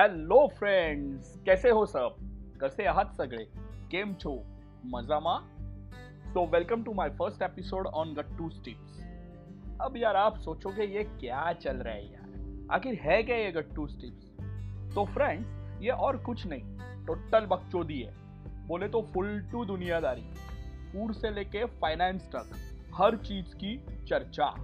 [0.00, 2.14] Hello friends कैसे हो सब?
[2.62, 3.44] कसे आहात सगळे
[3.90, 4.30] केम छो
[4.84, 5.34] मजामा
[6.26, 9.00] सो welcome to my first episode on Gattu tips
[9.80, 12.68] अब यार, आप सोचोगे ये क्या चल रहा है यार?
[12.70, 14.30] आखिर है क्या ये गट्टू स्टिप्स
[14.94, 18.14] तो फ्रेंड्स ये और कुछ नहीं। टोटल बकचोदी है।
[18.66, 20.24] बोले तो फुल टू दुनियादारी।
[20.92, 22.50] फ़ूड से लेके फाइनेंस तक,
[22.94, 23.76] हर चीज़ की
[24.08, 24.54] चर्चा।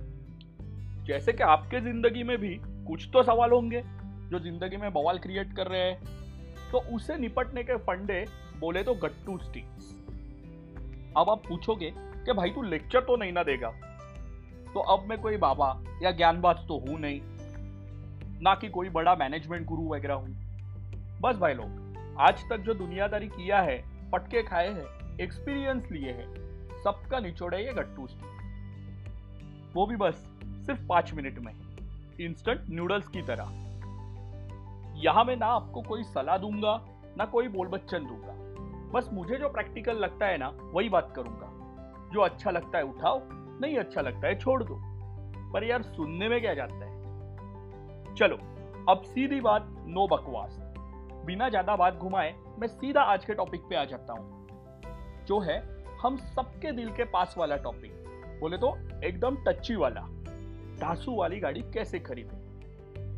[1.05, 5.55] जैसे कि आपके ज़िंदगी में भी कुछ तो सवाल होंगे। जो ज़िंदगी में बवाल क्रिएट
[5.57, 8.25] कर रहे हैं तो उसे निपटने के फंडे
[8.59, 9.95] बोले तो गट्टू स्टिक्स
[11.17, 13.71] अब आप पूछोगे कि भाई तू लेक्चर तो नहीं ना देगा।
[14.75, 15.69] तो अब मैं कोई बाबा
[16.03, 17.21] या ज्ञानबाज तो हूँ नहीं।
[18.43, 23.29] ना कि कोई बड़ा मैनेजमेंट गुरु वगैरह हूँ। बस भाई लोग, आज तक जो दुनियादारी
[23.29, 26.27] किया है, पटके खाए हैं एक्सपीरियंस लिए हैं,
[26.85, 28.35] सबका निचोड़े ये गट्टू स्टिक
[29.75, 30.25] वो भी बस
[30.67, 31.53] सिर्फ़ पाँच मिनट में।
[32.21, 33.66] इंस्टेंट नूडल्स की तरह।
[34.97, 36.85] यहाँ मैं ना आपको कोई सलाह दूँगा,
[37.19, 38.33] ना कोई बोल बच्चन दूँगा।
[38.93, 41.53] बस मुझे जो प्रैक्टिकल लगता है ना, वही बात करूँगा।
[42.13, 43.21] जो अच्छा लगता है उठाओ,
[43.61, 44.81] नहीं अच्छा लगता है छोड़ दो।
[45.53, 46.97] पर यार सुनने में क्या जाता है?
[48.15, 48.37] चलो,
[48.89, 50.59] अब सीधी बात, नो बकवास।
[51.27, 54.47] बिना ज़्यादा बात घुमाए, मैं सीधा आज के टॉपिक पे आ जाता हूँ।
[55.27, 57.93] जो है, हम सबके दिल के पास वाला टॉपिक
[58.41, 60.01] बोले तो एकदम टच्ची वाला।
[60.81, 62.37] ढासू वाली गाड़ी कैसे खरीदे?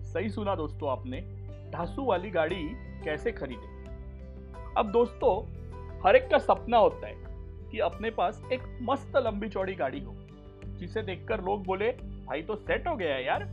[0.04, 1.37] सही सुना दोस्तों आपने।
[1.70, 2.68] ढासू वाली गाड़ी
[3.04, 3.78] कैसे खरीदे?
[4.76, 5.46] अब दोस्तों,
[6.06, 7.14] हर एक का सपना होता है
[7.70, 10.14] कि अपने पास एक मस्त लंबी चौड़ी गाड़ी हो,
[10.64, 11.92] जिसे देखकर लोग बोले,
[12.26, 13.44] भाई तो सेट हो गया यार।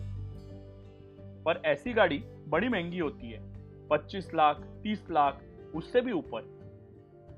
[1.46, 3.40] पर ऐसी गाड़ी बड़ी महँगी होती है
[3.88, 5.42] 25 लाख 30 लाख,
[5.76, 6.56] उससे भी ऊपर।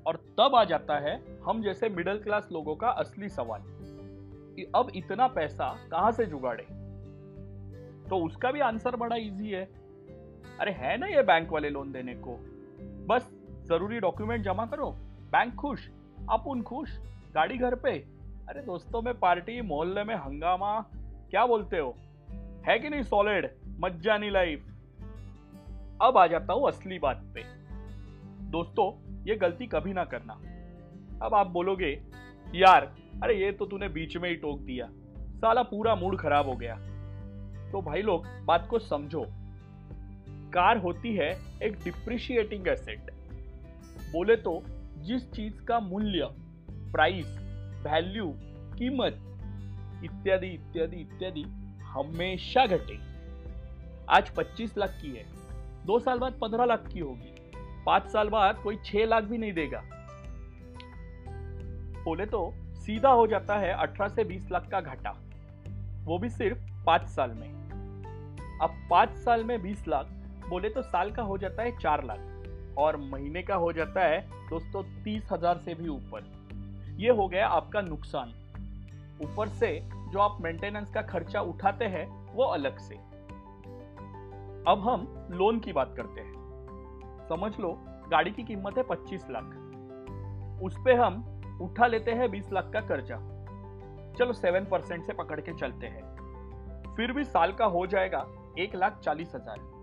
[0.06, 3.60] और तब आ जाता है हम जैसे मिडिल क्लास लोगों का असली सवाल
[4.56, 6.66] कि अब इतना पैसा कहाँ से जुगाड़े?
[8.08, 9.68] तो उसका भी आंसर बड़ा इजी है।
[10.60, 12.38] अरे है ना ये बैंक वाले लोन देने को।
[13.06, 13.30] बस
[13.68, 14.90] ज़रूरी डॉक्यूमेंट जमा करो
[15.32, 15.90] बैंक खुश,
[16.30, 16.98] अपुन खुश,
[17.34, 17.90] गाड़ी घर पे।
[18.48, 20.80] अरे दोस्तों, में पार्टी मोहल्ले में हंगामा,
[21.30, 21.96] क्या बोलते हो?
[22.66, 24.64] है कि नहीं सॉलिड मज्जानी लाइफ
[26.02, 27.44] अब आ जाता हूँ असली बात पे।
[28.50, 30.32] दोस्तों, ये गलती कभी ना करना।
[31.26, 32.02] अब आप बोलोगे,
[32.54, 36.56] यार, अरे ये तो तूने बीच में ही टोक दिया। साला पूरा मूड खराब हो
[36.56, 36.74] गया।
[37.72, 39.26] तो भाई लोग, बात को समझो।
[40.48, 43.10] कार होती है एक डिप्रिशिएटिंग एसेट
[44.12, 44.62] बोले तो
[44.98, 46.28] जिस चीज़ का मूल्य
[46.70, 47.26] प्राइस
[47.86, 48.34] वैल्यू
[48.78, 49.12] कीमत,
[50.04, 51.42] इत्यादि इत्यादि इत्यादि
[51.82, 52.98] हमेशा घटे।
[54.08, 55.26] आज 25 लाख की है।
[55.86, 57.50] दो साल बाद 15 लाख की होगी।
[57.86, 59.82] पाँच साल बाद कोई छह लाख भी नहीं देगा।
[62.04, 65.10] बोले तो सीधा हो जाता है 18 से 20 लाख का घाटा।
[66.04, 67.48] वो भी सिर्फ़ पाँच साल में।
[68.62, 70.06] अब पाँच साल में 20 लाख
[70.48, 74.20] बोले तो साल का हो जाता है चार लाख और महीने का हो जाता है
[74.50, 78.34] दोस्तों तीस हज़ार से भी ऊपर। ये हो गया आपका नुकसान।
[79.22, 79.68] ऊपर से
[80.12, 82.94] जो आप मेंटेनेंस का खर्चा उठाते हैं, वो अलग से।
[84.66, 87.72] अब हम लोन की बात करते हैं। समझ लो,
[88.10, 91.24] गाड़ी की कीमत है 25 लाख। उस पर हम
[91.62, 93.16] उठा लेते हैं 20 लाख का कर्जा।
[94.18, 98.26] चलो सेवन परसेंट से पकड़ के चलते हैं। फिर भी साल का हो जाएगा
[98.58, 99.77] एक लाख चालीस हज़ार।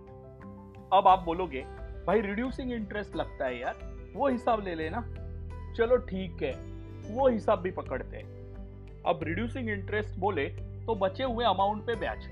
[0.94, 1.62] अब आप बोलोगे,
[2.08, 3.78] भाई रिड्यूसिंग इंटरेस्ट लगता है यार,
[4.16, 5.02] वो हिसाब ले लेना।
[5.78, 6.52] चलो ठीक है,
[7.10, 10.46] वो हिसाब भी पकड़ते हैं। अब रिड्यूसिंग इंटरेस्ट बोले
[10.86, 12.26] तो बचे हुए अमाउंट पे ब्याज।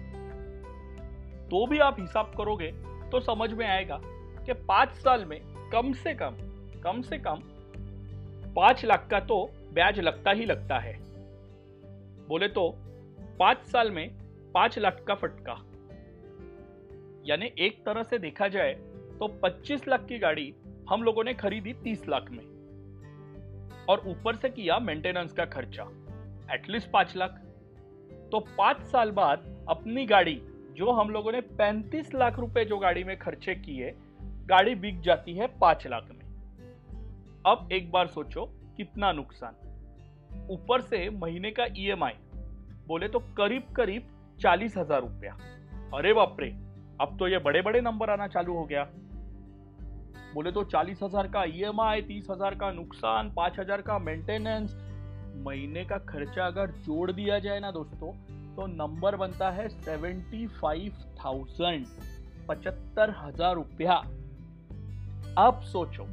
[1.49, 2.71] तो भी आप हिसाब करोगे
[3.11, 3.99] तो समझ में आएगा
[4.45, 5.39] कि पाँच साल में
[5.71, 6.37] कम से कम
[6.83, 7.41] कम से कम
[8.55, 9.43] पाँच लाख का तो
[9.73, 10.97] ब्याज लगता ही लगता है।
[12.27, 12.69] बोले तो
[13.39, 14.09] पाँच साल में
[14.53, 15.53] पाँच लाख का फटका।
[17.25, 18.73] यानी एक तरह से देखा जाए
[19.19, 20.53] तो 25 लाख की गाड़ी
[20.89, 22.43] हम लोगों ने खरीदी 30 लाख में।
[23.89, 25.83] और ऊपर से किया मेंटेनेंस का खर्चा
[26.53, 27.39] एटलीस्ट पाँच लाख।
[28.31, 30.35] तो पाँच साल बाद अपनी गाड़ी,
[30.73, 33.93] जो हम लोगों ने 35 लाख रुपए जो गाड़ी में खर्चे किए,
[34.45, 36.25] गाड़ी बिक जाती है पाँच लाख में।
[37.45, 38.45] अब एक बार सोचो
[38.77, 42.13] कितना नुकसान। ऊपर से महीने का ईएमआई
[42.87, 44.07] बोले तो करीब करीब
[44.41, 45.37] चालीस हज़ार रुपया।
[45.93, 46.47] अरे बापरे
[47.01, 48.83] अब तो ये बड़े बड़े नंबर आना चालू हो गया।
[50.33, 53.97] बोले तो चालीस हज़ार का ई एम आई तीस हज़ार का नुकसान, पाँच हज़ार का
[53.99, 54.75] मेंटेनेंस
[55.45, 58.11] महीने का खर्चा अगर जोड़ दिया जाए ना दोस्तों
[58.55, 61.85] तो नंबर बनता है सेवेंटी फाइव थाउज़ेंड,
[62.47, 63.93] पचहत्तर हज़ार रुपया।
[65.39, 66.07] अब सोचो,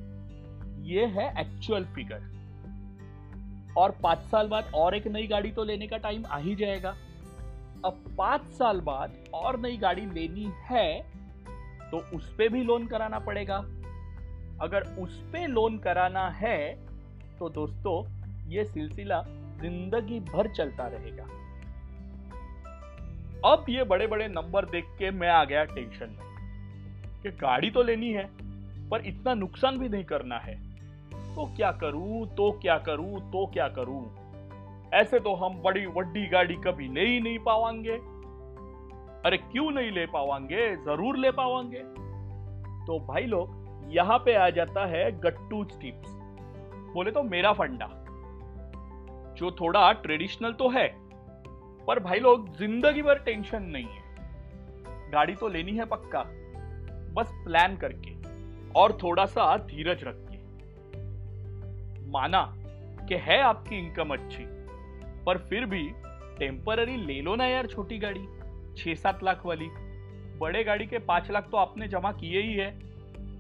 [0.85, 2.29] ये है एक्चुअल फिगर
[3.77, 6.95] और पाँच साल बाद और एक नई गाड़ी तो लेने का टाइम आ ही जाएगा।
[7.85, 11.01] अब पाँच साल बाद और नई गाड़ी लेनी है
[11.91, 13.57] तो उस पर भी लोन कराना पड़ेगा।
[14.63, 16.59] अगर उस पर लोन कराना है
[17.39, 18.03] तो दोस्तों,
[18.51, 19.23] ये सिलसिला
[19.61, 21.25] ज़िंदगी भर चलता रहेगा।
[23.45, 27.83] अब ये बड़े बड़े नंबर देख के मैं आ गया टेंशन में कि गाड़ी तो
[27.83, 28.25] लेनी है,
[28.91, 30.55] पर इतना नुकसान भी नहीं करना है।
[31.35, 34.03] तो क्या करूँ तो क्या करूँ तो क्या करूँ?
[34.93, 37.97] ऐसे तो हम बड़ी वड्डी गाड़ी कभी ले ही नहीं पावांगे।
[39.25, 40.77] अरे क्यों नहीं ले पावांगे?
[40.77, 41.83] ज़रूर ले पावांगे।
[42.87, 43.59] तो भाई लोग,
[43.89, 46.11] यहाँ पे आ जाता है गट्टू टिप्स।
[46.95, 47.87] बोले तो मेरा फंडा,
[49.39, 50.87] जो थोड़ा ट्रेडिशनल तो है,
[51.87, 56.23] पर भाई लोग, ज़िंदगी भर टेंशन नहीं है। गाड़ी तो लेनी है पक्का,
[57.15, 58.15] बस प्लान करके,
[58.73, 60.39] और थोड़ा सा धीरज रख के।
[62.11, 62.43] माना
[63.09, 64.45] कि है आपकी इनकम अच्छी।
[65.31, 65.83] पर फिर भी
[66.39, 68.27] टेम्पररी ले लो ना यार छोटी गाड़ी।
[68.77, 69.69] छह सात लाख वाली।
[70.39, 72.69] बड़े गाड़ी के पाँच लाख तो आपने जमा किए ही है।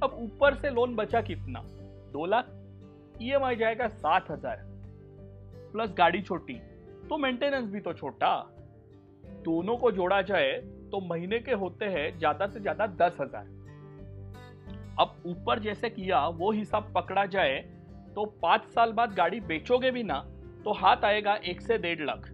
[0.02, 1.60] अब ऊपर से लोन बचा कितना?
[2.12, 2.52] दो लाख?
[3.22, 4.62] ई एम आई जाएगा सात हज़ार।
[5.72, 6.54] प्लस गाड़ी छोटी
[7.08, 8.34] तो मेंटेनेंस भी तो छोटा।
[9.44, 10.52] दोनों को जोड़ा जाए
[10.92, 13.44] तो महीने के होते हैं ज़्यादा से ज़्यादा दस हज़ार।
[15.00, 17.58] अब ऊपर जैसे किया, वो हिसाब पकड़ा जाए
[18.14, 20.26] तो पाँच साल बाद गाड़ी बेचोगे भी ना
[20.64, 22.28] तो हाथ आएगा एक से डेढ़ लाख।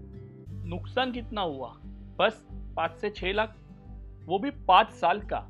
[0.66, 1.68] नुकसान कितना हुआ?
[2.18, 2.44] बस
[2.76, 3.54] पाँच से छह लाख।
[4.26, 5.40] वो भी पाँच साल का।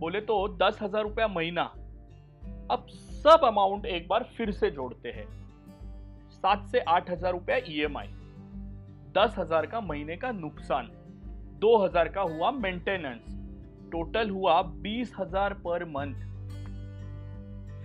[0.00, 1.62] बोले तो दस हज़ार रुपया महीना।
[2.70, 2.86] अब
[3.18, 5.26] सब अमाउंट एक बार फिर से जोड़ते हैं।
[6.32, 8.08] सात से आठ हज़ार रुपया ईएमआई
[9.14, 10.88] दस हज़ार का महीने का नुकसान।
[11.60, 13.36] दो हज़ार का हुआ मेंटेनेंस
[13.92, 16.26] टोटल हुआ बीस हज़ार पर मंथ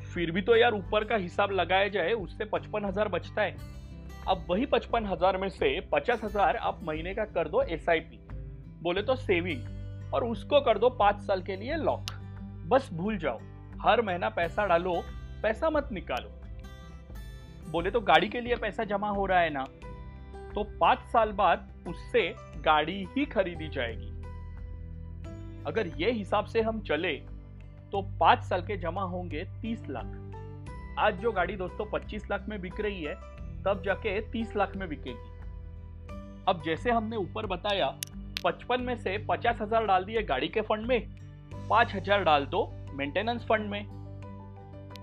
[0.05, 3.55] फिर भी तो यार ऊपर का हिसाब लगाया जाए, उससे पचपन हज़ार बचता है।
[4.27, 8.19] अब वही पचपन हज़ार में से पचास हज़ार आप महीने का कर दो एसआईपी
[8.83, 12.11] बोले तो सेविंग और उसको कर दो पाँच साल के लिए लॉक
[12.67, 13.39] बस भूल जाओ,
[13.81, 14.93] हर महीना पैसा डालो,
[15.43, 16.29] पैसा मत निकालो।
[17.71, 19.63] बोले तो गाड़ी के लिए पैसा जमा हो रहा है ना?
[20.55, 22.27] तो पाँच साल बाद उससे
[22.65, 24.11] गाड़ी ही खरीदी जाएगी।
[25.67, 27.13] अगर ये हिसाब से हम चले
[27.91, 32.59] तो पाँच साल के जमा होंगे तीस लाख। आज जो गाड़ी दोस्तों पच्चीस लाख में
[32.61, 33.15] बिक रही है
[33.65, 35.31] तब जाके तीस लाख में बिकेगी।
[36.47, 37.87] अब जैसे हमने ऊपर बताया,
[38.45, 40.99] पचपन में से पचास हज़ार डाल दिए गाड़ी के फंड में,
[41.69, 43.83] पाँच हज़ार डाल दो मेंटेनेंस फंड में।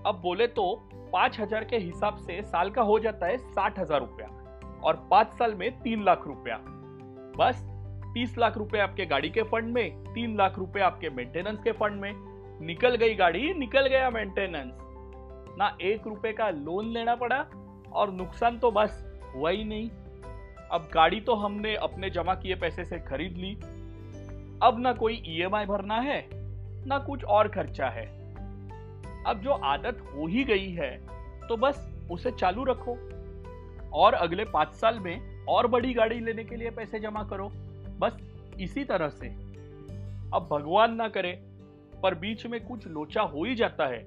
[0.05, 0.73] अब बोले तो
[1.13, 4.27] पाँच हज़ार के हिसाब से साल का हो जाता है साठ हज़ार रुपया
[4.83, 6.57] और पाँच साल में तीन लाख रुपया।
[7.37, 7.63] बस,
[8.13, 12.01] तीस लाख रुपए आपके गाड़ी के फंड में, तीन लाख रुपए आपके मेंटेनेंस के फंड
[12.01, 12.13] में।
[12.61, 14.73] निकल गई गाड़ी, निकल गया मेंटेनेंस
[15.57, 17.45] ना एक रुपए का लोन लेना पड़ा
[17.93, 19.03] और नुकसान तो बस
[19.35, 19.89] हुआ ही नहीं।
[20.71, 23.53] अब गाड़ी तो हमने अपने जमा किए पैसे से खरीद ली।
[24.63, 26.25] अब ना कोई ईएमआई भरना है,
[26.85, 28.05] ना कुछ और खर्चा है।
[29.27, 30.91] अब जो आदत हो ही गई है
[31.47, 32.97] तो बस उसे चालू रखो।
[33.93, 37.49] और अगले पाँच साल में और बड़ी गाड़ी लेने के लिए पैसे जमा करो।
[37.99, 38.17] बस
[38.59, 39.27] इसी तरह से।
[40.33, 41.31] अब भगवान ना करे,
[42.03, 44.03] पर बीच में कुछ लोचा हो ही जाता है।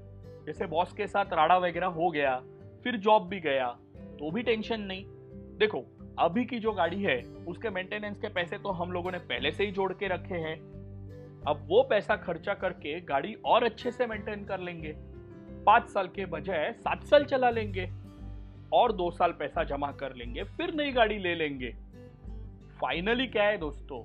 [0.47, 2.41] जैसे बॉस के साथ राड़ा वगैरह हो गया।
[2.85, 3.69] फिर जॉब भी गया
[4.19, 5.05] तो भी टेंशन नहीं।
[5.59, 5.85] देखो,
[6.19, 9.65] अभी की जो गाड़ी है, उसके मेंटेनेंस के पैसे तो हम लोगों ने पहले से
[9.65, 10.57] ही जोड़ के रखे हैं।
[11.47, 14.95] अब वो पैसा खर्चा करके गाड़ी और अच्छे से मेंटेन कर लेंगे।
[15.65, 17.91] पाँच साल के बजाय सात साल चला लेंगे
[18.73, 21.71] और दो साल पैसा जमा कर लेंगे, फिर नई गाड़ी ले लेंगे।
[22.81, 24.03] फाइनली क्या है दोस्तों?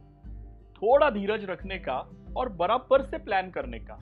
[0.74, 1.98] थोड़ा धीरज रखने का
[2.38, 3.96] और बराबर से प्लान करने का।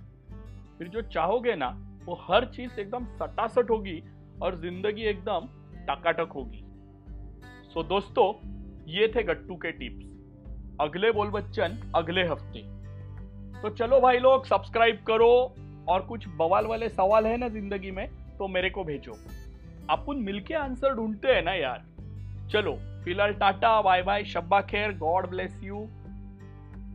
[0.77, 1.69] फिर जो चाहोगे ना,
[2.05, 4.03] वो हर चीज़ एकदम सटासट होगी।
[4.41, 5.47] और ज़िंदगी एकदम
[5.89, 6.63] टकाटक होगी।
[7.73, 8.33] सो दोस्तों,
[8.87, 10.05] ये थे गट्टू के टिप्स।
[10.81, 12.61] अगले बोल बच्चन, अगले हफ़्ते।
[13.61, 15.31] तो चलो भाई लोग सब्सक्राइब करो
[15.89, 19.17] और कुछ बवाल वाले सवाल है ना ज़िंदगी में तो मेरे को भेजो।
[19.89, 21.85] अपन मिलके आंसर ढूंढते हैं ना यार।
[22.51, 22.73] चलो,
[23.05, 25.87] फ़िलहाल टाटा बाय बाय शब्बा खेर गॉड ब्लेस यू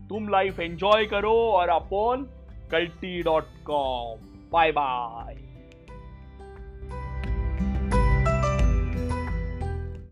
[0.08, 2.26] तुम लाइफ एंजॉय करो और अपन
[2.70, 4.20] कल्टी डॉट कॉम
[4.52, 5.34] बाय बाय